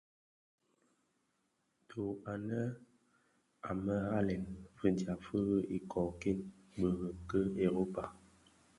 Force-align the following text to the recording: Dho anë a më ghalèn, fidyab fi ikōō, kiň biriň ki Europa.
Dho 1.89 2.05
anë 2.33 2.61
a 3.69 3.71
më 3.83 3.95
ghalèn, 4.11 4.43
fidyab 4.79 5.19
fi 5.29 5.39
ikōō, 5.79 6.05
kiň 6.21 6.39
biriň 6.75 7.17
ki 7.29 7.41
Europa. 7.67 8.03